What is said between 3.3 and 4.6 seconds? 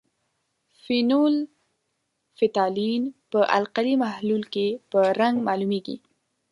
په القلي محلول